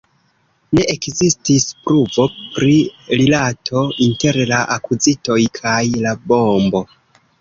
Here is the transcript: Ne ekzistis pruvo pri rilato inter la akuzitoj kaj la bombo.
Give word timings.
Ne 0.77 0.83
ekzistis 0.93 1.65
pruvo 1.89 2.25
pri 2.55 2.73
rilato 3.21 3.83
inter 4.07 4.41
la 4.53 4.63
akuzitoj 4.77 5.41
kaj 5.61 5.79
la 6.07 6.17
bombo. 6.33 6.83